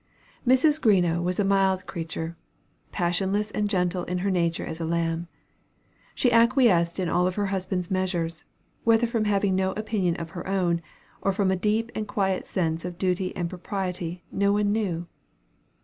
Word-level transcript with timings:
Mrs. 0.47 0.81
Greenough 0.81 1.21
was 1.21 1.39
a 1.39 1.43
mild 1.43 1.85
creature, 1.85 2.35
passionless 2.91 3.51
and 3.51 3.69
gentle 3.69 4.03
in 4.05 4.17
her 4.25 4.31
nature 4.31 4.65
as 4.65 4.79
a 4.79 4.85
lamb. 4.87 5.27
She 6.15 6.31
acquiesced 6.31 6.99
in 6.99 7.07
all 7.07 7.27
of 7.27 7.35
her 7.35 7.45
husband's 7.53 7.91
measures, 7.91 8.43
whether 8.83 9.05
from 9.05 9.25
having 9.25 9.55
no 9.55 9.73
opinions 9.73 10.17
of 10.17 10.31
her 10.31 10.47
own, 10.47 10.81
or 11.21 11.31
from 11.31 11.51
a 11.51 11.55
deep 11.55 11.91
and 11.93 12.07
quiet 12.07 12.47
sense 12.47 12.83
of 12.83 12.97
duty 12.97 13.31
and 13.35 13.47
propriety, 13.47 14.23
no 14.31 14.51
one 14.51 14.71
knew. 14.71 15.05